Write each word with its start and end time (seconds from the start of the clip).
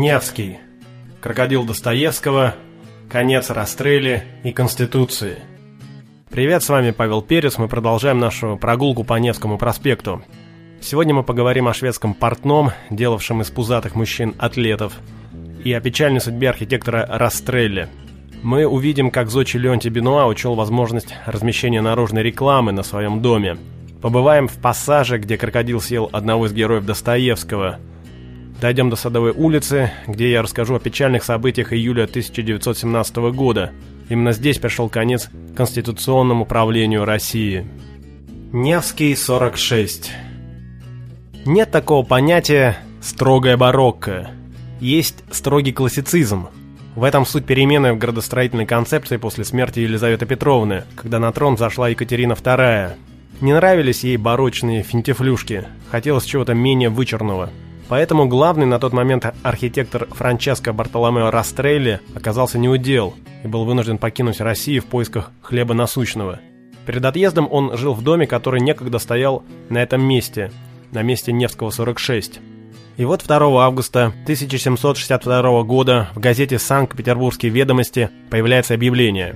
Невский. 0.00 0.58
Крокодил 1.20 1.64
Достоевского. 1.64 2.54
Конец 3.10 3.50
расстреле 3.50 4.24
и 4.44 4.50
Конституции. 4.50 5.40
Привет, 6.30 6.62
с 6.62 6.70
вами 6.70 6.90
Павел 6.90 7.20
Перец. 7.20 7.58
Мы 7.58 7.68
продолжаем 7.68 8.18
нашу 8.18 8.56
прогулку 8.56 9.04
по 9.04 9.18
Невскому 9.18 9.58
проспекту. 9.58 10.22
Сегодня 10.80 11.12
мы 11.12 11.22
поговорим 11.22 11.68
о 11.68 11.74
шведском 11.74 12.14
портном, 12.14 12.70
делавшем 12.88 13.42
из 13.42 13.50
пузатых 13.50 13.94
мужчин 13.94 14.34
атлетов, 14.38 14.94
и 15.64 15.72
о 15.74 15.82
печальной 15.82 16.22
судьбе 16.22 16.48
архитектора 16.48 17.06
Растрелли. 17.06 17.90
Мы 18.42 18.66
увидим, 18.66 19.10
как 19.10 19.28
Зочи 19.28 19.58
Леонти 19.58 19.88
Бенуа 19.88 20.24
учел 20.24 20.54
возможность 20.54 21.14
размещения 21.26 21.82
наружной 21.82 22.22
рекламы 22.22 22.72
на 22.72 22.84
своем 22.84 23.20
доме. 23.20 23.58
Побываем 24.00 24.48
в 24.48 24.54
пассаже, 24.62 25.18
где 25.18 25.36
крокодил 25.36 25.78
съел 25.78 26.08
одного 26.10 26.46
из 26.46 26.54
героев 26.54 26.86
Достоевского– 26.86 27.80
Дойдем 28.60 28.90
до 28.90 28.96
Садовой 28.96 29.32
улицы, 29.32 29.90
где 30.06 30.30
я 30.30 30.42
расскажу 30.42 30.74
о 30.74 30.80
печальных 30.80 31.24
событиях 31.24 31.72
июля 31.72 32.04
1917 32.04 33.16
года. 33.32 33.72
Именно 34.10 34.32
здесь 34.32 34.58
пришел 34.58 34.90
конец 34.90 35.30
конституционному 35.56 36.44
правлению 36.44 37.06
России. 37.06 37.66
Невский, 38.52 39.14
46. 39.14 40.12
Нет 41.46 41.70
такого 41.70 42.04
понятия 42.04 42.76
«строгая 43.00 43.56
барокко». 43.56 44.30
Есть 44.78 45.24
строгий 45.30 45.72
классицизм. 45.72 46.48
В 46.94 47.04
этом 47.04 47.24
суть 47.24 47.46
перемены 47.46 47.94
в 47.94 47.98
градостроительной 47.98 48.66
концепции 48.66 49.16
после 49.16 49.44
смерти 49.44 49.80
Елизаветы 49.80 50.26
Петровны, 50.26 50.84
когда 50.96 51.18
на 51.18 51.32
трон 51.32 51.56
зашла 51.56 51.88
Екатерина 51.88 52.34
II. 52.34 52.90
Не 53.40 53.54
нравились 53.54 54.04
ей 54.04 54.18
барочные 54.18 54.82
финтифлюшки, 54.82 55.64
хотелось 55.90 56.24
чего-то 56.26 56.52
менее 56.52 56.90
вычурного– 56.90 57.48
Поэтому 57.90 58.28
главный 58.28 58.66
на 58.66 58.78
тот 58.78 58.92
момент 58.92 59.26
архитектор 59.42 60.06
Франческо 60.12 60.72
Бартоломео 60.72 61.32
Растрелли 61.32 61.98
оказался 62.14 62.56
неудел 62.56 63.14
и 63.42 63.48
был 63.48 63.64
вынужден 63.64 63.98
покинуть 63.98 64.40
Россию 64.40 64.82
в 64.82 64.84
поисках 64.84 65.32
хлеба 65.42 65.74
насущного. 65.74 66.38
Перед 66.86 67.04
отъездом 67.04 67.48
он 67.50 67.76
жил 67.76 67.94
в 67.94 68.02
доме, 68.02 68.28
который 68.28 68.60
некогда 68.60 69.00
стоял 69.00 69.42
на 69.70 69.78
этом 69.78 70.02
месте, 70.02 70.52
на 70.92 71.02
месте 71.02 71.32
Невского 71.32 71.70
46. 71.70 72.40
И 72.96 73.04
вот 73.04 73.24
2 73.26 73.64
августа 73.66 74.12
1762 74.22 75.62
года 75.64 76.10
в 76.14 76.20
газете 76.20 76.60
«Санкт-Петербургские 76.60 77.50
ведомости» 77.50 78.08
появляется 78.30 78.74
объявление. 78.74 79.34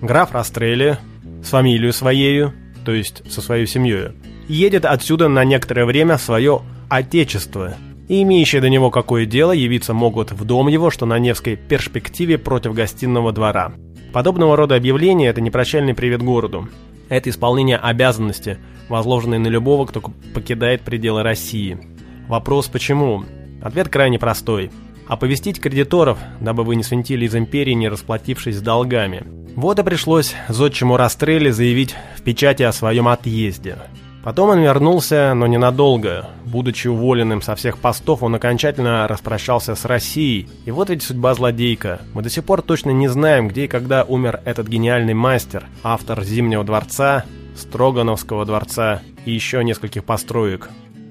Граф 0.00 0.30
Растрелли 0.30 0.96
с 1.42 1.48
фамилией 1.48 1.90
своею, 1.90 2.54
то 2.84 2.92
есть 2.92 3.28
со 3.28 3.42
своей 3.42 3.66
семьей, 3.66 4.12
едет 4.46 4.84
отсюда 4.84 5.26
на 5.26 5.42
некоторое 5.44 5.86
время 5.86 6.18
в 6.18 6.22
свое 6.22 6.62
отечество, 6.90 7.74
и 8.10 8.22
имеющие 8.22 8.60
до 8.60 8.68
него 8.68 8.90
какое 8.90 9.24
дело 9.24 9.52
явиться 9.52 9.94
могут 9.94 10.32
в 10.32 10.44
дом 10.44 10.66
его, 10.66 10.90
что 10.90 11.06
на 11.06 11.16
Невской 11.20 11.54
перспективе 11.54 12.38
против 12.38 12.74
гостиного 12.74 13.30
двора. 13.30 13.72
Подобного 14.12 14.56
рода 14.56 14.74
объявление– 14.74 15.28
это 15.30 15.40
непрощальный 15.40 15.94
привет 15.94 16.20
городу. 16.20 16.68
Это 17.08 17.30
исполнение 17.30 17.76
обязанности, 17.76 18.58
возложенной 18.88 19.38
на 19.38 19.46
любого, 19.46 19.86
кто 19.86 20.02
покидает 20.34 20.80
пределы 20.80 21.22
России. 21.22 21.78
Вопрос 22.26 22.66
«почему?» 22.66 23.24
Ответ 23.62 23.88
крайне 23.88 24.18
простой. 24.18 24.72
Оповестить 25.06 25.60
кредиторов, 25.60 26.18
дабы 26.40 26.64
вы 26.64 26.74
не 26.74 26.82
свинтили 26.82 27.26
из 27.26 27.36
империи, 27.36 27.74
не 27.74 27.88
расплатившись 27.88 28.56
с 28.56 28.60
долгами. 28.60 29.22
Вот 29.54 29.78
и 29.78 29.84
пришлось 29.84 30.34
зодчему 30.48 30.96
Растрелли 30.96 31.50
заявить 31.50 31.94
в 32.16 32.22
печати 32.22 32.64
о 32.64 32.72
своем 32.72 33.06
отъезде. 33.06 33.76
Потом 34.22 34.50
он 34.50 34.60
вернулся, 34.60 35.32
но 35.34 35.46
ненадолго. 35.46 36.28
Будучи 36.44 36.88
уволенным 36.88 37.40
со 37.40 37.54
всех 37.54 37.78
постов, 37.78 38.22
он 38.22 38.34
окончательно 38.34 39.08
распрощался 39.08 39.74
с 39.74 39.86
Россией. 39.86 40.46
И 40.66 40.70
вот 40.70 40.90
ведь 40.90 41.02
судьба 41.02 41.32
злодейка. 41.32 42.00
Мы 42.12 42.22
до 42.22 42.28
сих 42.28 42.44
пор 42.44 42.60
точно 42.60 42.90
не 42.90 43.08
знаем, 43.08 43.48
где 43.48 43.64
и 43.64 43.68
когда 43.68 44.04
умер 44.04 44.40
этот 44.44 44.68
гениальный 44.68 45.14
мастер, 45.14 45.64
автор 45.82 46.22
«Зимнего 46.22 46.64
дворца», 46.64 47.24
«Строгановского 47.56 48.44
дворца» 48.44 49.00
и 49.24 49.32
еще 49.32 49.64
нескольких 49.64 50.04
построек. 50.04 50.68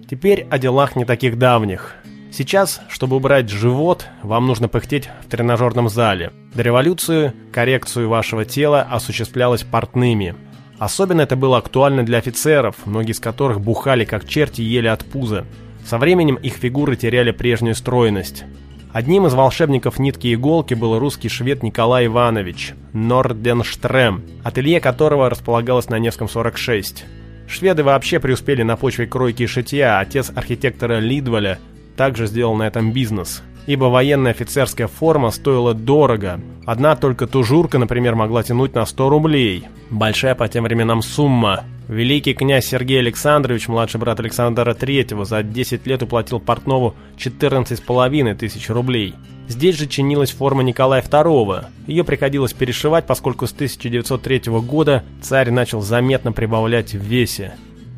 Теперь 0.10 0.46
о 0.52 0.60
делах 0.60 0.96
не 0.96 1.06
таких 1.06 1.40
давних. 1.40 1.96
Сейчас, 2.32 2.80
чтобы 2.90 3.16
убрать 3.16 3.50
живот, 3.50 4.06
вам 4.22 4.46
нужно 4.46 4.68
пыхтеть 4.68 5.10
в 5.26 5.30
тренажерном 5.30 5.90
зале. 5.90 6.32
До 6.54 6.62
революции 6.62 7.34
коррекцию 7.52 8.08
вашего 8.08 8.46
тела 8.46 8.84
осуществлялась 8.84 9.64
портными– 9.64 10.36
Особенно 10.80 11.22
это 11.22 11.36
было 11.36 11.58
актуально 11.58 12.06
для 12.06 12.18
офицеров, 12.20 12.76
многие 12.86 13.12
из 13.12 13.20
которых 13.20 13.60
бухали 13.60 14.06
как 14.06 14.28
черти 14.28 14.62
и 14.62 14.66
ели 14.66 14.88
от 14.88 15.04
пуза. 15.04 15.46
Со 15.86 15.98
временем 15.98 16.36
их 16.36 16.54
фигуры 16.54 16.96
теряли 16.96 17.32
прежнюю 17.32 17.76
стройность. 17.76 18.46
Одним 18.94 19.28
из 19.28 19.34
волшебников 19.34 20.00
нитки 20.00 20.28
и 20.28 20.34
иголки 20.34 20.74
был 20.74 20.98
русский 20.98 21.30
швед 21.30 21.64
Николай 21.64 22.08
Иванович 22.08 22.74
Норденштрем, 22.94 24.24
ателье 24.44 24.80
которого 24.80 25.30
располагалось 25.30 25.90
на 25.90 26.00
Невском 26.00 26.30
46. 26.30 27.06
Шведы 27.48 27.84
вообще 27.84 28.20
преуспели 28.20 28.64
на 28.64 28.78
почве 28.78 29.06
кройки 29.06 29.44
и 29.44 29.48
шитья, 29.48 29.98
а 29.98 30.02
отец 30.02 30.32
архитектора 30.34 31.00
Лидваля 31.00 31.60
также 31.98 32.26
сделал 32.26 32.56
на 32.56 32.64
этом 32.64 32.94
бизнес 32.94 33.44
ибо 33.70 33.86
военная 33.86 34.32
офицерская 34.32 34.88
форма 34.88 35.30
стоила 35.30 35.76
дорого. 35.76 36.42
Одна 36.66 36.96
только 36.96 37.28
тужурка, 37.28 37.78
например, 37.78 38.16
могла 38.16 38.42
тянуть 38.42 38.74
на 38.74 38.84
100 38.84 39.10
рублей. 39.10 39.64
Большая 39.92 40.34
по 40.34 40.48
тем 40.48 40.64
временам 40.64 41.04
сумма. 41.04 41.66
Великий 41.88 42.34
князь 42.34 42.66
Сергей 42.66 42.98
Александрович, 42.98 43.68
младший 43.68 44.00
брат 44.00 44.20
Александра 44.20 44.74
III, 44.74 45.24
за 45.24 45.44
10 45.44 45.86
лет 45.86 46.02
уплатил 46.02 46.40
Портнову 46.40 46.96
14,5 47.20 48.34
тысяч 48.34 48.70
рублей. 48.72 49.14
Здесь 49.48 49.78
же 49.78 49.86
чинилась 49.86 50.32
форма 50.32 50.64
Николая 50.64 51.04
II. 51.04 51.66
Ее 51.86 52.04
приходилось 52.04 52.54
перешивать, 52.54 53.06
поскольку 53.06 53.46
с 53.46 53.52
1903 53.52 54.42
года 54.64 55.04
царь 55.22 55.52
начал 55.52 55.82
заметно 55.82 56.32
прибавлять 56.32 56.94
в 56.94 57.04
весе. 57.04 57.54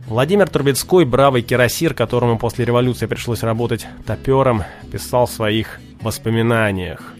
Владимир 0.08 0.50
Трубецкой, 0.50 1.06
бравый 1.06 1.42
кирасир, 1.42 1.94
которому 1.94 2.38
после 2.38 2.66
революции 2.66 3.06
пришлось 3.06 3.44
работать 3.44 3.88
топером, 4.06 4.64
писал 4.92 5.26
в 5.26 5.32
своих 5.32 5.80
воспоминаниях. 6.02 7.14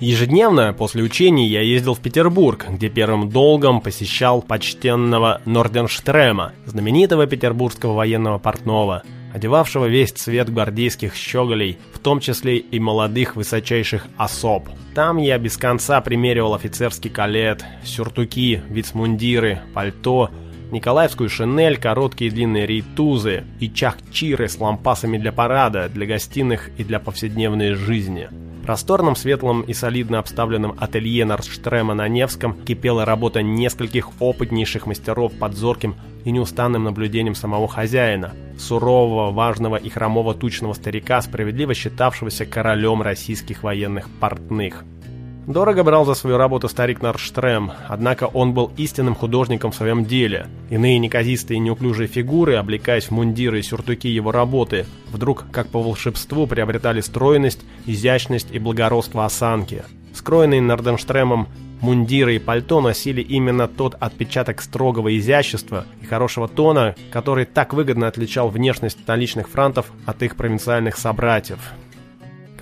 Ежедневно 0.00 0.74
после 0.74 1.02
учений 1.02 1.48
я 1.48 1.62
ездил 1.62 1.94
в 1.94 2.00
Петербург, 2.00 2.66
где 2.68 2.90
первым 2.90 3.30
долгом 3.30 3.80
посещал 3.80 4.42
почтенного 4.42 5.40
Норденштрема, 5.46 6.52
знаменитого 6.66 7.26
петербургского 7.26 7.94
военного 7.94 8.38
портного, 8.38 9.04
одевавшего 9.32 9.86
весь 9.86 10.12
цвет 10.12 10.52
гвардейских 10.52 11.14
щеголей, 11.14 11.78
в 11.94 12.00
том 12.00 12.20
числе 12.20 12.58
и 12.58 12.78
молодых 12.78 13.36
высочайших 13.36 14.06
особ. 14.18 14.68
Там 14.94 15.16
я 15.16 15.38
без 15.38 15.56
конца 15.56 16.00
примеривал 16.00 16.54
офицерский 16.54 17.08
калет, 17.08 17.64
сюртуки, 17.84 18.60
вицмундиры, 18.68 19.62
пальто– 19.72 20.30
Николаевскую 20.74 21.30
шинель, 21.30 21.78
короткие 21.78 22.32
длинные 22.32 22.66
рейтузы 22.66 23.44
и 23.60 23.70
чахчиры 23.70 24.48
с 24.48 24.58
лампасами 24.58 25.18
для 25.18 25.30
парада, 25.30 25.88
для 25.88 26.04
гостиных 26.04 26.68
и 26.76 26.82
для 26.82 26.98
повседневной 26.98 27.74
жизни. 27.74 28.28
В 28.60 28.66
просторном, 28.66 29.14
светлом 29.14 29.60
и 29.62 29.72
солидно 29.72 30.18
обставленном 30.18 30.76
ателье 30.80 31.24
Нордштрема 31.24 31.94
на 31.94 32.08
Невском 32.08 32.54
кипела 32.64 33.04
работа 33.04 33.40
нескольких 33.40 34.20
опытнейших 34.20 34.86
мастеров 34.86 35.32
под 35.38 35.54
зорким 35.54 35.94
и 36.24 36.32
неустанным 36.32 36.82
наблюдением 36.82 37.36
самого 37.36 37.68
хозяина, 37.68 38.32
сурового, 38.58 39.30
важного 39.30 39.76
и 39.76 39.88
хромого 39.88 40.34
тучного 40.34 40.72
старика, 40.72 41.22
справедливо 41.22 41.72
считавшегося 41.74 42.46
королем 42.46 43.00
российских 43.00 43.62
военных 43.62 44.08
портных. 44.18 44.84
Дорого 45.46 45.84
брал 45.84 46.06
за 46.06 46.14
свою 46.14 46.38
работу 46.38 46.70
старик 46.70 47.02
Нарштрем, 47.02 47.72
однако 47.86 48.24
он 48.24 48.54
был 48.54 48.72
истинным 48.78 49.14
художником 49.14 49.72
в 49.72 49.74
своем 49.74 50.06
деле. 50.06 50.46
Иные 50.70 50.98
неказистые 50.98 51.58
и 51.58 51.60
неуклюжие 51.60 52.08
фигуры, 52.08 52.54
облекаясь 52.54 53.04
в 53.04 53.10
мундиры 53.10 53.58
и 53.58 53.62
сюртуки 53.62 54.08
его 54.08 54.32
работы, 54.32 54.86
вдруг, 55.12 55.44
как 55.52 55.68
по 55.68 55.82
волшебству, 55.82 56.46
приобретали 56.46 57.02
стройность, 57.02 57.60
изящность 57.84 58.48
и 58.52 58.58
благородство 58.58 59.26
осанки. 59.26 59.84
Скроенные 60.14 60.62
Норденштремом 60.62 61.48
мундиры 61.82 62.36
и 62.36 62.38
пальто 62.38 62.80
носили 62.80 63.20
именно 63.20 63.68
тот 63.68 63.96
отпечаток 64.00 64.62
строгого 64.62 65.14
изящества 65.18 65.84
и 66.00 66.06
хорошего 66.06 66.48
тона, 66.48 66.94
который 67.10 67.44
так 67.44 67.74
выгодно 67.74 68.08
отличал 68.08 68.48
внешность 68.48 69.00
столичных 69.00 69.50
франтов 69.50 69.92
от 70.06 70.22
их 70.22 70.36
провинциальных 70.36 70.96
собратьев. 70.96 71.58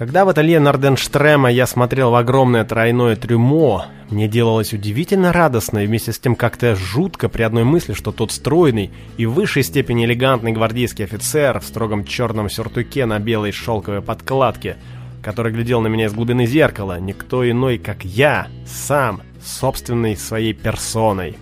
Когда 0.03 0.25
в 0.25 0.31
ателье 0.31 0.59
Норденштрема 0.59 1.49
я 1.49 1.65
смотрел 1.65 2.11
в 2.11 2.17
огромное 2.17 2.65
тройное 2.65 3.15
трюмо, 3.15 3.87
мне 4.11 4.27
делалось 4.27 4.73
удивительно 4.73 5.33
радостно 5.33 5.79
и 5.79 5.87
вместе 5.87 6.13
с 6.13 6.19
тем 6.19 6.35
как-то 6.35 6.75
жутко 6.75 7.29
при 7.29 7.43
одной 7.43 7.63
мысли, 7.63 7.93
что 7.93 8.11
тот 8.11 8.33
стройный 8.33 8.91
и 9.17 9.27
в 9.27 9.35
высшей 9.35 9.63
степени 9.63 10.05
элегантный 10.05 10.51
гвардейский 10.51 11.05
офицер 11.05 11.61
в 11.61 11.65
строгом 11.65 12.05
черном 12.05 12.51
сюртуке 12.51 13.07
на 13.07 13.21
белой 13.21 13.53
шелковой 13.53 14.03
подкладке, 14.03 14.77
который 15.23 15.53
глядел 15.53 15.81
на 15.81 15.87
меня 15.87 16.07
из 16.07 16.15
глубины 16.15 16.47
зеркала, 16.47 16.99
никто 16.99 17.49
иной, 17.49 17.79
как 17.79 18.05
я, 18.05 18.49
сам, 18.67 19.23
собственной 19.41 20.17
своей 20.17 20.53
персоной. 20.53 21.37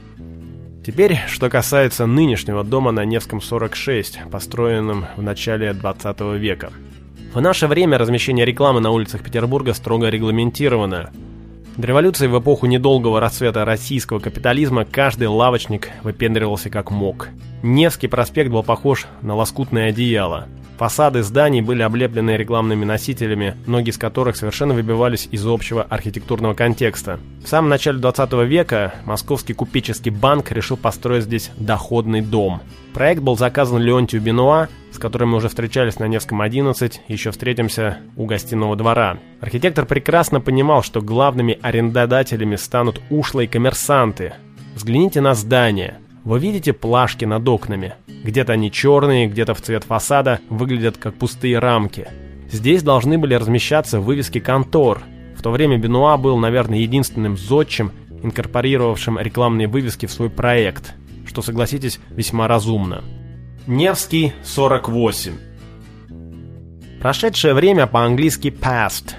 Теперь, 0.84 1.18
что 1.28 1.48
касается 1.48 2.04
нынешнего 2.04 2.62
дома 2.62 2.92
на 2.92 3.06
Невском 3.06 3.40
46, 3.40 4.20
построенном 4.30 5.06
в 5.16 5.22
начале 5.22 5.72
20 5.72 6.20
века. 6.36 6.70
В 7.32 7.40
наше 7.40 7.68
время 7.68 7.96
размещение 7.96 8.44
рекламы 8.44 8.80
на 8.80 8.90
улицах 8.90 9.22
Петербурга 9.22 9.72
строго 9.72 10.08
регламентировано. 10.08 11.10
До 11.76 11.86
революции 11.86 12.26
в 12.26 12.36
эпоху 12.36 12.66
недолгого 12.66 13.20
расцвета 13.20 13.64
российского 13.64 14.18
капитализма 14.18 14.84
каждый 14.84 15.28
лавочник 15.28 15.90
выпендривался 16.02 16.70
как 16.70 16.90
мог. 16.90 17.28
Невский 17.62 18.08
проспект 18.08 18.50
был 18.50 18.62
похож 18.62 19.06
на 19.22 19.34
лоскутное 19.34 19.90
одеяло– 19.90 20.48
Фасады 20.80 21.22
зданий 21.22 21.60
были 21.60 21.82
облеплены 21.82 22.38
рекламными 22.38 22.86
носителями, 22.86 23.54
многие 23.66 23.90
из 23.90 23.98
которых 23.98 24.34
совершенно 24.36 24.72
выбивались 24.72 25.28
из 25.30 25.46
общего 25.46 25.82
архитектурного 25.82 26.54
контекста. 26.54 27.20
В 27.44 27.48
самом 27.48 27.68
начале 27.68 27.98
20 27.98 28.32
века 28.48 28.94
Московский 29.04 29.52
купеческий 29.52 30.10
банк 30.10 30.50
решил 30.52 30.78
построить 30.78 31.24
здесь 31.24 31.50
доходный 31.58 32.22
дом. 32.22 32.62
Проект 32.94 33.20
был 33.20 33.36
заказан 33.36 33.82
Леонтию 33.82 34.22
Бенуа, 34.22 34.68
с 34.90 34.96
которым 34.98 35.32
мы 35.32 35.36
уже 35.36 35.50
встречались 35.50 35.98
на 35.98 36.08
Невском 36.08 36.40
11, 36.40 37.02
еще 37.08 37.30
встретимся 37.30 37.98
у 38.16 38.24
гостиного 38.24 38.74
двора. 38.74 39.18
Архитектор 39.42 39.84
прекрасно 39.84 40.40
понимал, 40.40 40.82
что 40.82 41.02
главными 41.02 41.58
арендодателями 41.60 42.56
станут 42.56 43.02
ушлые 43.10 43.48
коммерсанты. 43.48 44.32
Взгляните 44.76 45.20
на 45.20 45.34
здание– 45.34 45.98
вы 46.24 46.38
видите 46.38 46.72
плашки 46.72 47.24
над 47.24 47.48
окнами. 47.48 47.94
Где-то 48.24 48.52
они 48.52 48.70
черные, 48.70 49.26
где-то 49.26 49.54
в 49.54 49.62
цвет 49.62 49.84
фасада 49.84 50.40
выглядят 50.48 50.96
как 50.96 51.14
пустые 51.14 51.58
рамки. 51.58 52.08
Здесь 52.50 52.82
должны 52.82 53.16
были 53.18 53.34
размещаться 53.34 54.00
вывески 54.00 54.40
контор. 54.40 55.02
В 55.36 55.42
то 55.42 55.50
время 55.50 55.78
Бенуа 55.78 56.16
был, 56.16 56.36
наверное, 56.36 56.78
единственным 56.78 57.36
зодчим, 57.36 57.92
инкорпорировавшим 58.22 59.18
рекламные 59.18 59.68
вывески 59.68 60.06
в 60.06 60.12
свой 60.12 60.28
проект, 60.28 60.94
что, 61.26 61.40
согласитесь, 61.42 62.00
весьма 62.10 62.48
разумно. 62.48 63.02
Невский, 63.66 64.32
48. 64.42 65.32
Прошедшее 67.00 67.54
время 67.54 67.86
по-английски 67.86 68.48
past, 68.48 69.14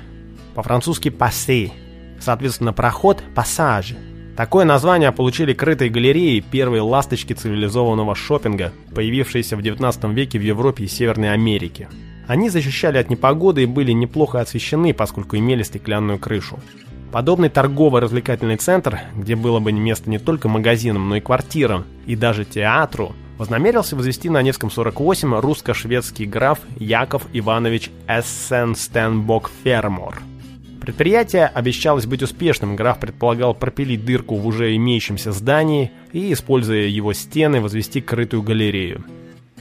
по-французски 0.54 1.10
passé, 1.10 1.72
соответственно, 2.20 2.74
проход, 2.74 3.24
passage– 3.36 3.96
Такое 4.36 4.64
название 4.64 5.12
получили 5.12 5.54
крытые 5.54 5.90
галереи, 5.90 6.40
первые 6.40 6.82
ласточки 6.82 7.34
цивилизованного 7.34 8.16
шопинга, 8.16 8.72
появившиеся 8.96 9.58
в 9.58 9.62
19 9.62 10.06
веке 10.06 10.40
в 10.40 10.42
Европе 10.42 10.86
и 10.86 10.88
Северной 10.88 11.34
Америке. 11.34 11.90
Они 12.28 12.50
защищали 12.50 12.98
от 12.98 13.10
непогоды 13.10 13.64
и 13.64 13.66
были 13.66 13.92
неплохо 13.92 14.40
освещены, 14.40 14.94
поскольку 14.94 15.36
имели 15.36 15.64
стеклянную 15.64 16.18
крышу. 16.18 16.60
Подобный 17.12 17.50
торгово-развлекательный 17.50 18.56
центр, 18.56 19.02
где 19.18 19.36
было 19.36 19.60
бы 19.60 19.74
место 19.74 20.10
не 20.10 20.18
только 20.18 20.48
магазинам, 20.48 21.10
но 21.10 21.18
и 21.18 21.20
квартирам, 21.20 21.84
и 22.06 22.16
даже 22.16 22.46
театру, 22.46 23.14
вознамерился 23.38 23.98
возвести 23.98 24.30
на 24.30 24.42
Невском 24.42 24.72
48 24.72 25.40
русско-шведский 25.40 26.26
граф 26.26 26.60
Яков 26.78 27.28
Иванович 27.34 27.92
Эссен 28.08 28.76
Стенбок 28.76 29.52
Фермор– 29.64 30.22
Предприятие 30.82 31.46
обещалось 31.46 32.08
быть 32.08 32.24
успешным, 32.24 32.76
граф 32.76 33.00
предполагал 33.00 33.54
пропилить 33.54 34.04
дырку 34.04 34.36
в 34.36 34.48
уже 34.48 34.76
имеющемся 34.76 35.32
здании 35.32 35.92
и, 36.12 36.34
используя 36.34 36.88
его 36.88 37.14
стены, 37.14 37.62
возвести 37.62 38.02
крытую 38.02 38.42
галерею. 38.42 39.06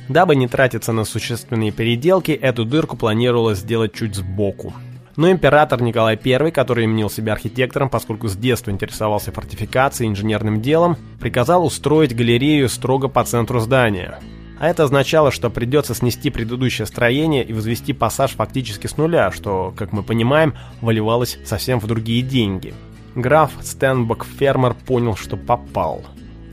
Дабы 0.08 0.34
не 0.34 0.48
тратиться 0.48 0.92
на 0.92 1.04
существенные 1.04 1.72
переделки, 1.72 2.32
эту 2.32 2.64
дырку 2.64 2.96
планировалось 2.96 3.58
сделать 3.58 3.92
чуть 3.92 4.14
сбоку. 4.14 4.72
Но 5.16 5.30
император 5.30 5.82
Николай 5.82 6.18
I, 6.24 6.50
который 6.52 6.86
именил 6.86 7.10
себя 7.10 7.34
архитектором, 7.34 7.90
поскольку 7.90 8.28
с 8.28 8.34
детства 8.34 8.70
интересовался 8.70 9.30
фортификацией 9.30 10.08
и 10.08 10.12
инженерным 10.12 10.62
делом, 10.62 10.96
приказал 11.20 11.66
устроить 11.66 12.16
галерею 12.16 12.70
строго 12.70 13.08
по 13.08 13.22
центру 13.24 13.60
здания– 13.60 14.18
а 14.60 14.68
это 14.68 14.84
означало, 14.84 15.32
что 15.32 15.48
придется 15.48 15.94
снести 15.94 16.28
предыдущее 16.28 16.86
строение 16.86 17.42
и 17.42 17.54
возвести 17.54 17.94
пассаж 17.94 18.32
фактически 18.32 18.86
с 18.86 18.98
нуля, 18.98 19.32
что, 19.32 19.72
как 19.74 19.92
мы 19.92 20.02
понимаем, 20.02 20.54
выливалось 20.82 21.38
совсем 21.46 21.80
в 21.80 21.86
другие 21.86 22.20
деньги. 22.20 22.74
Граф 23.14 23.52
Стенбок 23.62 24.26
Фермер 24.38 24.74
понял, 24.74 25.16
что 25.16 25.38
попал. 25.38 26.04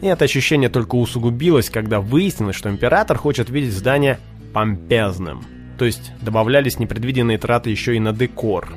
И 0.02 0.08
это 0.08 0.24
ощущение 0.24 0.70
только 0.70 0.96
усугубилось, 0.96 1.70
когда 1.70 2.00
выяснилось, 2.00 2.56
что 2.56 2.70
император 2.70 3.18
хочет 3.18 3.50
видеть 3.50 3.74
здание 3.74 4.20
помпезным. 4.54 5.44
То 5.78 5.84
есть 5.84 6.14
добавлялись 6.22 6.80
непредвиденные 6.80 7.38
траты 7.38 7.72
еще 7.72 7.98
и 7.98 8.00
на 8.00 8.14
декор. 8.14 8.70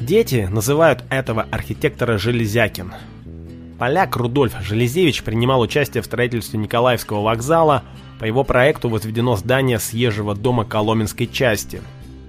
Дети 0.00 0.48
называют 0.50 1.04
этого 1.10 1.46
архитектора 1.50 2.16
Железякин. 2.16 2.94
Поляк 3.78 4.16
Рудольф 4.16 4.54
Железевич 4.62 5.22
принимал 5.22 5.60
участие 5.60 6.02
в 6.02 6.06
строительстве 6.06 6.58
Николаевского 6.58 7.20
вокзала, 7.20 7.82
по 8.18 8.24
его 8.24 8.44
проекту 8.44 8.88
возведено 8.88 9.36
здание 9.36 9.78
съезжего 9.78 10.34
дома 10.34 10.64
Коломенской 10.64 11.26
части. 11.26 11.82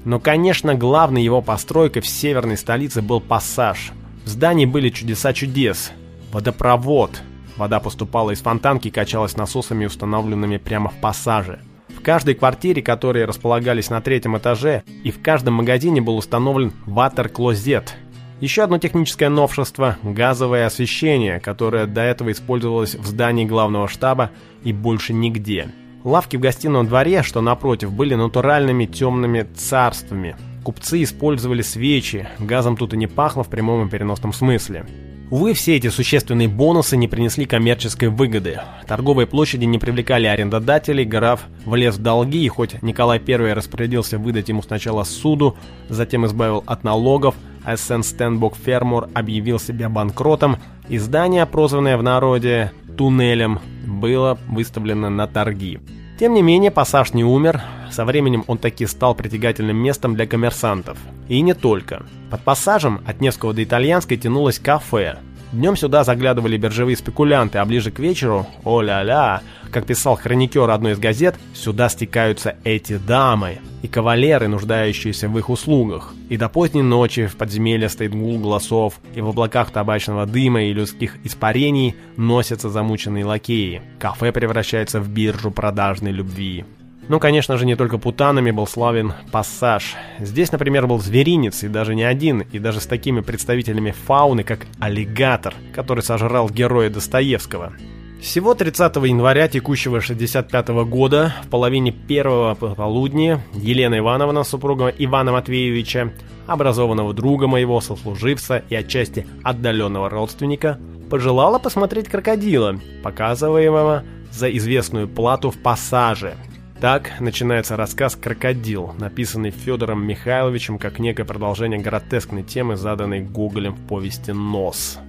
Но, 0.03 0.19
конечно, 0.19 0.75
главной 0.75 1.23
его 1.23 1.41
постройкой 1.41 2.01
в 2.01 2.07
северной 2.07 2.57
столице 2.57 3.01
был 3.01 3.21
пассаж. 3.21 3.91
В 4.23 4.29
здании 4.29 4.65
были 4.65 4.89
чудеса 4.89 5.33
чудес. 5.33 5.91
Водопровод. 6.31 7.21
Вода 7.57 7.79
поступала 7.79 8.31
из 8.31 8.41
фонтанки 8.41 8.89
и 8.89 8.91
качалась 8.91 9.37
насосами, 9.37 9.85
установленными 9.85 10.57
прямо 10.57 10.89
в 10.89 10.95
пассаже. 10.95 11.59
В 11.89 12.01
каждой 12.01 12.35
квартире, 12.35 12.81
которые 12.81 13.25
располагались 13.25 13.89
на 13.89 14.01
третьем 14.01 14.37
этаже, 14.37 14.83
и 15.03 15.11
в 15.11 15.21
каждом 15.21 15.55
магазине 15.55 16.01
был 16.01 16.17
установлен 16.17 16.73
ватер-клозет. 16.85 17.95
Еще 18.41 18.63
одно 18.63 18.77
техническое 18.77 19.29
новшество– 19.29 19.97
газовое 20.03 20.65
освещение, 20.65 21.39
которое 21.39 21.85
до 21.85 22.01
этого 22.01 22.33
использовалось 22.33 22.95
в 22.95 23.05
здании 23.05 23.45
главного 23.45 23.87
штаба 23.87 24.31
и 24.63 24.73
больше 24.73 25.13
нигде. 25.13 25.69
Лавки 26.03 26.35
в 26.35 26.41
гостином 26.41 26.85
дворе, 26.85 27.23
что 27.23 27.39
напротив, 27.39 27.93
были 27.93 28.13
натуральными 28.13 28.85
темными 28.85 29.47
царствами. 29.55 30.35
Купцы 30.65 31.03
использовали 31.03 31.61
свечи, 31.61 32.27
газом 32.37 32.75
тут 32.75 32.93
и 32.93 32.97
не 32.97 33.07
пахло 33.07 33.43
в 33.43 33.49
прямом 33.49 33.87
и 33.87 33.89
переносном 33.89 34.33
смысле. 34.33 34.85
Увы, 35.31 35.53
все 35.53 35.75
эти 35.75 35.89
существенные 35.89 36.47
бонусы 36.47 36.97
не 36.97 37.07
принесли 37.07 37.45
коммерческой 37.45 38.09
выгоды. 38.09 38.59
Торговые 38.87 39.25
площади 39.25 39.65
не 39.65 39.79
привлекали 39.79 40.27
арендодателей, 40.27 41.03
граф 41.03 41.47
влез 41.65 41.95
в 41.95 42.01
долги, 42.01 42.45
и 42.45 42.47
хоть 42.47 42.81
Николай 42.83 43.19
I 43.27 43.53
распорядился 43.53 44.19
выдать 44.19 44.49
ему 44.49 44.61
сначала 44.61 45.03
суду, 45.03 45.57
затем 45.89 46.27
избавил 46.27 46.63
от 46.67 46.83
налогов, 46.83 47.33
а 47.63 47.75
Сен 47.75 48.03
Стенбок 48.03 48.55
Фермор 48.55 49.09
объявил 49.15 49.59
себя 49.59 49.89
банкротом, 49.89 50.57
издание, 50.89 51.47
прозванное 51.47 51.97
в 51.97 52.03
народе 52.03 52.71
«Туннелем», 52.95 53.59
было 53.87 54.37
выставлено 54.47 55.09
на 55.09 55.25
торги. 55.25 55.79
Тем 56.19 56.35
не 56.35 56.43
менее, 56.43 56.69
пассаж 56.69 57.13
не 57.13 57.23
умер, 57.23 57.61
со 57.91 58.05
временем 58.05 58.43
он 58.47 58.57
таки 58.57 58.85
стал 58.85 59.15
притягательным 59.15 59.77
местом 59.77 60.15
для 60.15 60.27
коммерсантов. 60.27 60.97
И 61.27 61.41
не 61.41 61.53
только. 61.53 62.05
Под 62.29 62.41
пассажем 62.41 63.01
от 63.05 63.21
Невского 63.21 63.53
до 63.53 63.63
Итальянской 63.63 64.17
тянулось 64.17 64.59
кафе, 64.59 65.17
Днем 65.55 65.77
сюда 65.77 66.03
заглядывали 66.03 66.57
биржевые 66.57 66.97
спекулянты, 66.97 67.59
а 67.59 67.65
ближе 67.65 67.89
к 67.89 67.99
вечеру, 67.99 68.45
о-ля-ля, 68.65 69.41
как 69.71 69.85
писал 69.85 70.17
хроникер 70.17 70.69
одной 70.69 70.93
из 70.93 70.99
газет, 70.99 71.35
сюда 71.53 71.87
стекаются 71.87 72.57
эти 72.65 72.97
дамы 72.97 73.59
и 73.81 73.87
кавалеры, 73.87 74.49
нуждающиеся 74.49 75.29
в 75.29 75.37
их 75.37 75.49
услугах. 75.49 76.13
И 76.27 76.35
до 76.35 76.49
поздней 76.49 76.81
ночи 76.81 77.27
в 77.27 77.37
подземелье 77.37 77.87
стоит 77.87 78.13
гул 78.13 78.39
голосов, 78.39 78.99
и 79.13 79.21
в 79.21 79.29
облаках 79.29 79.71
табачного 79.71 80.25
дыма 80.25 80.63
и 80.63 80.73
людских 80.73 81.17
испарений 81.23 81.95
носятся 82.17 82.69
замученные 82.69 83.23
лакеи. 83.23 83.81
Кафе 83.97 84.33
превращается 84.33 84.99
в 84.99 85.07
биржу 85.07 85.51
продажной 85.51 86.11
любви. 86.11 86.65
Ну, 87.07 87.19
конечно 87.19 87.57
же, 87.57 87.67
не 87.67 87.75
только 87.75 87.99
путанами 87.99 88.49
был 88.49 88.65
славен 88.65 89.13
пассаж. 89.31 89.95
Здесь, 90.19 90.51
например, 90.51 90.87
был 90.87 90.99
зверинец, 90.99 91.63
и 91.63 91.67
даже 91.67 91.93
не 91.93 92.03
один, 92.03 92.41
и 92.41 92.57
даже 92.57 92.79
с 92.79 92.87
такими 92.87 93.21
представителями 93.21 93.91
фауны, 93.91 94.43
как 94.43 94.65
аллигатор, 94.79 95.53
который 95.73 96.01
сожрал 96.01 96.49
героя 96.49 96.89
Достоевского. 96.89 97.73
Всего 98.19 98.55
30 98.55 98.95
января 98.95 99.47
текущего 99.47 100.01
65 100.01 100.69
года, 100.87 101.35
в 101.43 101.49
половине 101.49 101.91
первого 101.91 102.55
полудня, 102.55 103.39
Елена 103.53 103.99
Ивановна, 103.99 104.43
супруга 104.43 104.87
Ивана 104.87 105.31
Матвеевича, 105.31 106.11
образованного 106.47 107.13
друга 107.13 107.45
моего 107.45 107.81
сослуживца 107.81 108.63
и 108.67 108.73
отчасти 108.73 109.27
отдаленного 109.43 110.09
родственника, 110.09 110.79
пожелала 111.11 111.59
посмотреть 111.59 112.07
крокодила, 112.07 112.79
показываемого 113.03 114.03
за 114.31 114.49
известную 114.49 115.07
плату 115.07 115.51
в 115.51 115.57
пассаже– 115.61 116.33
так 116.81 117.19
начинается 117.19 117.77
рассказ 117.77 118.15
«Крокодил», 118.15 118.93
написанный 118.99 119.51
Федором 119.51 120.05
Михайловичем 120.05 120.77
как 120.77 120.99
некое 120.99 121.23
продолжение 121.23 121.79
гротескной 121.79 122.43
темы, 122.43 122.75
заданной 122.75 123.21
Гоголем 123.21 123.73
в 123.73 123.87
повести 123.87 124.31
«Нос». 124.31 124.99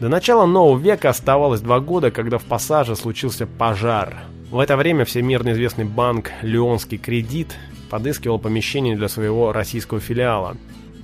До 0.00 0.08
начала 0.08 0.46
нового 0.46 0.78
века 0.78 1.08
оставалось 1.08 1.60
два 1.60 1.80
года, 1.80 2.12
когда 2.12 2.38
в 2.38 2.44
пассаже 2.44 2.94
случился 2.94 3.46
пожар. 3.46 4.14
В 4.50 4.60
это 4.60 4.76
время 4.76 5.04
всемирно 5.04 5.50
известный 5.52 5.84
банк 5.84 6.30
«Леонский 6.42 6.98
кредит» 6.98 7.56
подыскивал 7.90 8.38
помещение 8.38 8.96
для 8.96 9.08
своего 9.08 9.52
российского 9.52 9.98
филиала. 9.98 10.56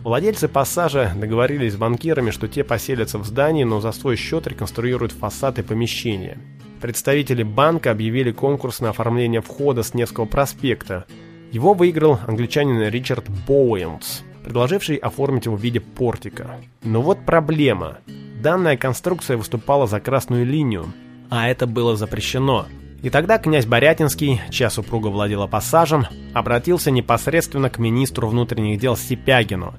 Владельцы 0.05 0.49
пассажа 0.49 1.13
договорились 1.17 1.73
с 1.73 1.77
банкирами, 1.77 2.31
что 2.31 2.47
те 2.47 2.63
поселятся 2.63 3.19
в 3.19 3.25
здании, 3.25 3.65
но 3.65 3.81
за 3.81 3.91
свой 3.91 4.17
счет 4.17 4.47
реконструируют 4.47 5.13
фасад 5.13 5.59
и 5.59 5.63
помещение. 5.63 6.39
Представители 6.85 7.43
банка 7.45 7.93
объявили 7.93 8.31
конкурс 8.31 8.81
на 8.81 8.91
оформление 8.91 9.41
входа 9.41 9.83
с 9.83 9.95
Невского 9.95 10.27
проспекта. 10.27 11.07
Его 11.51 11.73
выиграл 11.73 12.19
англичанин 12.27 12.79
Ричард 12.91 13.25
Боуэнс, 13.49 14.21
предложивший 14.45 14.97
оформить 14.97 15.47
его 15.47 15.57
в 15.57 15.63
виде 15.63 15.81
портика. 15.81 16.61
Но 16.83 17.01
вот 17.01 17.25
проблема. 17.25 18.01
Данная 18.43 18.77
конструкция 18.77 19.39
выступала 19.39 19.87
за 19.87 19.99
красную 19.99 20.45
линию, 20.45 20.93
а 21.31 21.49
это 21.49 21.67
было 21.67 21.97
запрещено. 21.97 22.67
И 23.03 23.09
тогда 23.09 23.39
князь 23.39 23.65
Борятинский, 23.65 24.43
чья 24.51 24.69
супруга 24.69 25.09
владела 25.09 25.47
пассажем, 25.47 26.05
обратился 26.35 26.91
непосредственно 26.91 27.71
к 27.71 27.79
министру 27.79 28.29
внутренних 28.29 28.79
дел 28.79 28.95
Сипягину. 28.95 29.73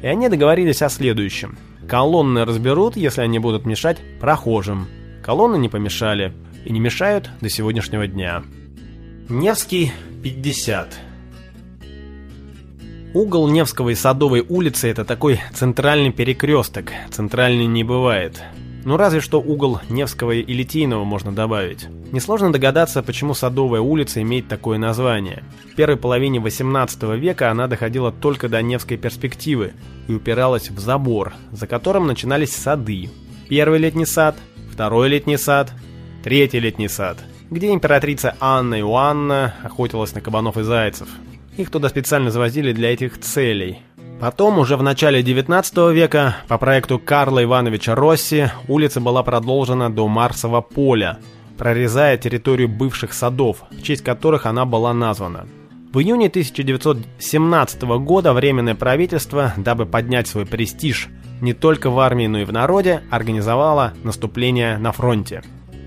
И 0.00 0.06
они 0.06 0.30
договорились 0.30 0.80
о 0.80 0.88
следующем. 0.88 1.58
Колонны 1.86 2.46
разберут, 2.46 2.96
если 2.96 3.20
они 3.20 3.38
будут 3.38 3.66
мешать 3.66 3.98
прохожим. 4.20 4.88
Колонны 5.22 5.56
не 5.56 5.68
помешали 5.68 6.32
и 6.66 6.72
не 6.72 6.80
мешают 6.80 7.30
до 7.40 7.48
сегодняшнего 7.48 8.06
дня. 8.06 8.42
Невский, 9.28 9.92
50. 10.22 10.98
Угол 13.14 13.48
Невского 13.48 13.90
и 13.90 13.94
Садовой 13.94 14.44
улицы– 14.46 14.88
это 14.90 15.04
такой 15.04 15.40
центральный 15.54 16.12
перекресток. 16.12 16.92
Центральный 17.10 17.66
не 17.66 17.82
бывает. 17.82 18.42
Ну 18.84 18.96
разве 18.96 19.20
что 19.20 19.40
угол 19.40 19.80
Невского 19.88 20.32
и 20.32 20.52
Литейного 20.52 21.04
можно 21.04 21.32
добавить. 21.32 21.88
Несложно 22.12 22.52
догадаться, 22.52 23.02
почему 23.02 23.34
Садовая 23.34 23.80
улица 23.80 24.20
имеет 24.22 24.48
такое 24.48 24.78
название. 24.78 25.44
В 25.72 25.74
первой 25.74 25.96
половине 25.96 26.40
18 26.40 27.02
века 27.18 27.50
она 27.50 27.68
доходила 27.68 28.12
только 28.12 28.48
до 28.48 28.60
Невской 28.60 28.96
перспективы 28.96 29.72
и 30.08 30.14
упиралась 30.14 30.70
в 30.70 30.78
забор, 30.78 31.32
за 31.52 31.66
которым 31.66 32.06
начинались 32.06 32.54
сады. 32.54 33.08
Первый 33.48 33.78
летний 33.78 34.06
сад, 34.06 34.36
второй 34.70 35.08
летний 35.08 35.36
сад, 35.36 35.72
третий 36.26 36.58
летний 36.58 36.88
сад, 36.88 37.18
где 37.50 37.72
императрица 37.72 38.34
Анна 38.40 38.80
Иоанна 38.80 39.54
охотилась 39.62 40.12
на 40.12 40.20
кабанов 40.20 40.58
и 40.58 40.64
зайцев. 40.64 41.06
Их 41.56 41.70
туда 41.70 41.88
специально 41.88 42.32
завозили 42.32 42.72
для 42.72 42.92
этих 42.92 43.20
целей– 43.20 43.78
Потом, 44.18 44.58
уже 44.58 44.78
в 44.78 44.82
начале 44.82 45.22
19 45.22 45.76
века, 45.92 46.36
по 46.48 46.56
проекту 46.56 46.98
Карла 46.98 47.44
Ивановича 47.44 47.94
Росси, 47.94 48.48
улица 48.66 48.98
была 48.98 49.22
продолжена 49.22 49.90
до 49.90 50.08
Марсового 50.08 50.62
поля, 50.62 51.18
прорезая 51.58 52.16
территорию 52.16 52.70
бывших 52.70 53.12
садов, 53.12 53.64
в 53.70 53.82
честь 53.82 54.02
которых 54.02 54.46
она 54.46 54.64
была 54.64 54.94
названа. 54.94 55.46
В 55.92 55.98
июне 55.98 56.28
1917 56.28 57.82
года 57.82 58.32
Временное 58.32 58.74
правительство, 58.74 59.52
дабы 59.58 59.84
поднять 59.84 60.28
свой 60.28 60.46
престиж 60.46 61.08
не 61.42 61.52
только 61.52 61.90
в 61.90 61.98
армии, 62.00 62.26
но 62.26 62.38
и 62.38 62.46
в 62.46 62.52
народе, 62.54 63.02
организовало 63.10 63.92
наступление 64.02 64.78
на 64.78 64.92
фронте. 64.92 65.42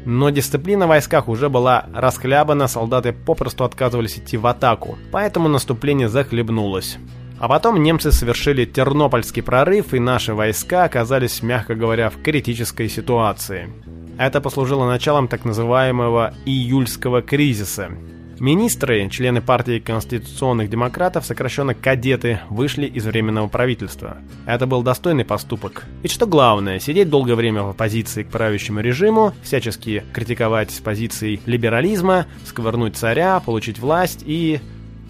Но 0.05 0.29
дисциплина 0.29 0.85
в 0.85 0.89
войсках 0.89 1.27
уже 1.27 1.49
была 1.49 1.85
расхлябана, 1.93 2.67
солдаты 2.67 3.13
попросту 3.13 3.63
отказывались 3.63 4.17
идти 4.17 4.37
в 4.37 4.47
атаку, 4.47 4.97
поэтому 5.11 5.49
наступление 5.49 6.09
захлебнулось. 6.09 6.97
А 7.39 7.47
потом 7.47 7.81
немцы 7.81 8.11
совершили 8.11 8.65
Тернопольский 8.65 9.41
прорыв, 9.41 9.93
и 9.93 9.99
наши 9.99 10.33
войска 10.33 10.83
оказались, 10.83 11.41
мягко 11.41 11.75
говоря, 11.75 12.09
в 12.09 12.21
критической 12.21 12.89
ситуации. 12.89 13.69
Это 14.17 14.41
послужило 14.41 14.85
началом 14.85 15.29
так 15.29 15.45
называемого 15.45 16.33
«июльского 16.45 17.21
кризиса». 17.21 17.91
Министры, 18.39 19.09
члены 19.09 19.41
партии 19.41 19.79
конституционных 19.79 20.69
демократов, 20.69 21.25
сокращенно 21.25 21.73
кадеты, 21.73 22.39
вышли 22.49 22.85
из 22.85 23.05
Временного 23.05 23.49
правительства. 23.49 24.17
Это 24.45 24.65
был 24.65 24.81
достойный 24.81 25.25
поступок. 25.25 25.83
Ведь 26.03 26.11
что 26.11 26.25
главное, 26.25 26.79
сидеть 26.79 27.09
долгое 27.09 27.35
время 27.35 27.63
в 27.63 27.69
оппозиции 27.69 28.23
к 28.23 28.29
правящему 28.29 28.79
режиму, 28.79 29.33
всячески 29.43 30.03
критиковать 30.13 30.71
с 30.71 30.79
позицией 30.79 31.41
либерализма, 31.45 32.27
сковырнуть 32.45 32.95
царя, 32.95 33.41
получить 33.41 33.79
власть 33.79 34.23
и... 34.25 34.61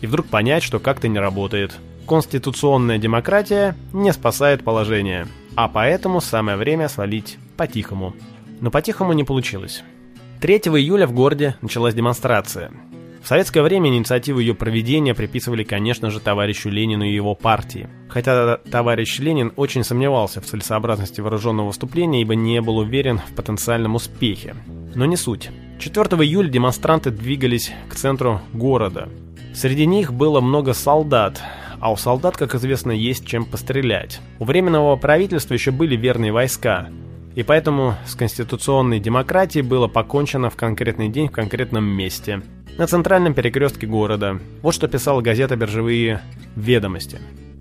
и 0.01 0.07
вдруг 0.07 0.25
понять, 0.27 0.63
что 0.63 0.79
как-то 0.79 1.07
не 1.07 1.19
работает 1.19 1.77
конституционная 2.09 2.97
демократия 2.97 3.75
не 3.93 4.11
спасает 4.11 4.63
положение, 4.63 5.27
а 5.55 5.67
поэтому 5.67 6.21
самое 6.21 6.57
время 6.57 6.89
свалить 6.89 7.37
по-тихому. 7.55 8.15
Но 8.61 8.71
по-тихому 8.71 9.13
не 9.13 9.23
получилось. 9.23 9.83
3 10.41 10.55
июля 10.55 11.05
в 11.05 11.13
городе 11.13 11.55
началась 11.61 11.93
демонстрация. 11.93 12.71
В 13.21 13.27
советское 13.27 13.61
время 13.61 13.89
инициативу 13.89 14.39
ее 14.39 14.55
проведения 14.55 15.13
приписывали, 15.13 15.63
конечно 15.63 16.09
же, 16.09 16.19
товарищу 16.19 16.69
Ленину 16.69 17.03
и 17.03 17.13
его 17.13 17.35
партии. 17.35 17.89
Хотя 18.07 18.57
товарищ 18.57 19.19
Ленин 19.19 19.51
очень 19.55 19.83
сомневался 19.83 20.41
в 20.41 20.45
целесообразности 20.45 21.21
вооруженного 21.21 21.67
выступления, 21.67 22.21
ибо 22.21 22.35
не 22.35 22.61
был 22.61 22.77
уверен 22.77 23.19
в 23.19 23.35
потенциальном 23.35 23.95
успехе. 23.95 24.55
Но 24.95 25.05
не 25.05 25.17
суть. 25.17 25.49
4 25.79 26.05
июля 26.23 26.49
демонстранты 26.49 27.11
двигались 27.11 27.71
к 27.89 27.95
центру 27.95 28.41
города. 28.53 29.09
Среди 29.53 29.85
них 29.85 30.13
было 30.13 30.41
много 30.41 30.73
солдат, 30.73 31.41
а 31.79 31.91
у 31.91 31.97
солдат, 31.97 32.37
как 32.37 32.55
известно, 32.55 32.91
есть 32.91 33.25
чем 33.25 33.45
пострелять. 33.45 34.19
У 34.39 34.45
Временного 34.45 34.95
правительства 34.95 35.53
еще 35.53 35.71
были 35.71 35.95
верные 35.95 36.31
войска, 36.31 36.89
и 37.35 37.43
поэтому 37.43 37.95
с 38.05 38.15
конституционной 38.15 38.99
демократией 38.99 39.63
было 39.63 39.87
покончено 39.87 40.49
в 40.49 40.55
конкретный 40.55 41.09
день 41.09 41.27
в 41.27 41.31
конкретном 41.31 41.85
месте, 41.85 42.41
на 42.77 42.87
центральном 42.87 43.33
перекрестке 43.33 43.87
города. 43.87 44.39
Вот 44.61 44.73
что 44.73 44.87
писала 44.87 45.21
газета 45.21 45.55
«Биржевые 45.55 46.21
ведомости». 46.55 47.19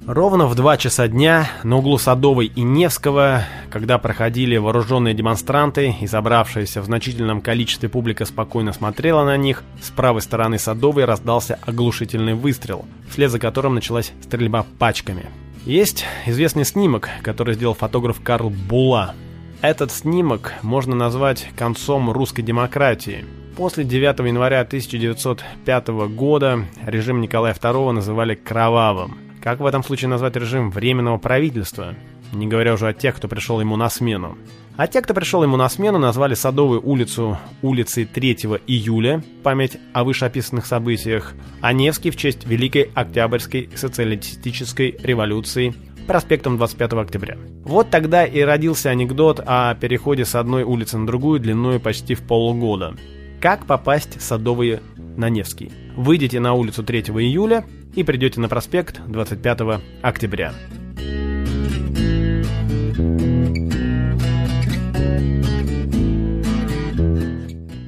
Ровно 0.09 0.47
в 0.47 0.55
2 0.55 0.79
часа 0.79 1.07
дня 1.07 1.51
на 1.65 1.77
углу 1.77 1.99
Садовой 1.99 2.47
и 2.47 2.63
Невского, 2.63 3.43
когда 3.69 3.99
проходили 3.99 4.57
вооруженные 4.57 5.13
демонстранты 5.13 5.95
и 6.01 6.07
собравшаяся 6.07 6.81
в 6.81 6.87
значительном 6.87 7.43
количестве 7.43 7.91
публика 7.91 8.25
спокойно 8.25 8.73
смотрела 8.73 9.23
на 9.25 9.37
них, 9.37 9.63
с 9.83 9.91
правой 9.91 10.23
стороны 10.23 10.59
Садовой 10.59 11.05
раздался 11.05 11.59
оглушительный 11.67 12.33
выстрел, 12.33 12.87
вслед 13.11 13.31
за 13.31 13.39
которым 13.39 13.75
началась 13.75 14.13
стрельба 14.23 14.65
пачками. 14.79 15.27
Есть 15.67 16.07
известный 16.25 16.65
снимок, 16.65 17.11
который 17.23 17.55
сделал 17.55 17.75
фотограф 17.75 18.23
Карл 18.23 18.49
Була. 18.49 19.15
Этот 19.61 19.91
снимок 19.91 20.53
можно 20.62 20.95
назвать 20.95 21.49
концом 21.57 22.12
русской 22.12 22.43
демократии. 22.43 23.25
После 23.57 23.83
9 23.83 24.21
января 24.21 24.61
1905 24.61 25.88
года 26.15 26.65
режим 26.87 27.21
Николая 27.21 27.55
II 27.55 27.91
называли 27.91 28.37
«кровавым». 28.37 29.19
Как 29.43 29.59
в 29.59 29.67
этом 29.67 29.83
случае 29.83 30.11
назвать 30.11 30.37
режим 30.37 30.71
временного 30.71 31.19
правительства? 31.19 31.97
Не 32.33 32.47
говоря 32.47 32.75
уже 32.75 32.87
о 32.87 32.93
тех, 32.93 33.17
кто 33.17 33.27
пришел 33.27 33.61
ему 33.61 33.75
на 33.75 33.91
смену. 33.91 34.38
А 34.77 34.87
те, 34.87 35.03
кто 35.03 35.12
пришел 35.12 35.43
ему 35.43 35.57
на 35.57 35.69
смену, 35.69 35.99
назвали 35.99 36.35
Садовую 36.35 36.81
улицу 36.81 37.37
улицей 37.61 38.05
3 38.05 38.35
июля, 38.69 39.25
память 39.43 39.77
о 39.93 40.05
вышеописанных 40.05 40.67
событиях, 40.67 41.35
а 41.61 41.73
Невский 41.73 42.12
в 42.12 42.17
честь 42.17 42.47
Великой 42.47 42.93
Октябрьской 42.95 43.71
социалистической 43.75 44.97
революции 45.03 45.75
проспектом 46.09 46.57
25 46.57 46.95
октября. 46.95 47.38
Вот 47.62 47.91
тогда 47.91 48.25
и 48.25 48.41
родился 48.41 48.91
анекдот 48.91 49.41
о 49.47 49.75
переходе 49.77 50.25
с 50.25 50.35
одной 50.35 50.65
улицы 50.65 50.99
на 50.99 51.07
другую 51.07 51.38
длиной 51.38 51.79
почти 51.79 52.17
в 52.17 52.23
полгода. 52.23 52.97
Как 53.41 53.67
попасть 53.67 54.21
с 54.21 54.25
Садовой 54.25 54.81
на 55.17 55.29
Невский? 55.29 55.71
Выйдите 55.95 56.41
на 56.41 56.55
улицу 56.55 56.83
3 56.83 57.03
июля, 57.03 57.65
и 57.95 58.05
придете 58.05 58.41
на 58.41 58.49
проспект 58.49 59.00
25 59.07 59.81
октября. 60.03 60.53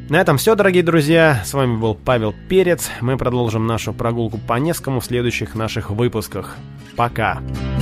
На 0.08 0.20
этом 0.20 0.38
все, 0.38 0.56
дорогие 0.56 0.82
друзья. 0.82 1.40
С 1.44 1.54
вами 1.54 1.76
был 1.76 1.94
Павел 1.94 2.34
Перец. 2.48 2.90
Мы 3.00 3.16
продолжим 3.16 3.68
нашу 3.68 3.92
прогулку 3.92 4.38
по 4.38 4.54
Невскому 4.54 4.98
в 4.98 5.04
следующих 5.04 5.54
наших 5.54 5.90
выпусках. 5.90 6.56
Пока! 6.96 7.34
Пока! 7.36 7.79